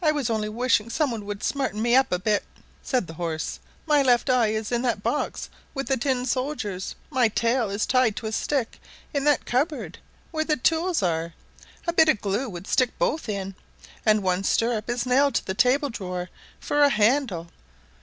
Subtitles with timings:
[0.00, 2.44] "I was only wishing some one would smarten me up a bit,"
[2.82, 3.58] said the horse.
[3.84, 6.94] "My left eye is in that box with the tin soldiers.
[7.10, 8.80] My tail is tied to a stick
[9.12, 9.98] in that cupboard
[10.30, 11.34] where the tools are
[11.86, 13.54] a bit of glue would stick both in.
[14.06, 17.48] And one stirrup is nailed to the table drawer for a handle.